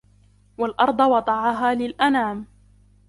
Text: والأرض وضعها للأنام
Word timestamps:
والأرض 0.57 0.99
وضعها 1.01 1.73
للأنام 1.73 2.45